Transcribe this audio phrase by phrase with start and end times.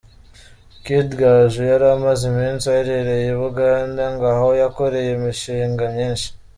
[0.83, 6.27] Kid Gaju yari amaze iminsi aherereye i Bugande ngo aho yakoreye imishinga myinshi.